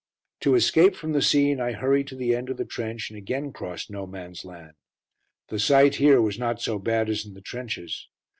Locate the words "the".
1.13-1.21, 2.15-2.33, 2.57-2.65, 5.49-5.59, 7.35-7.39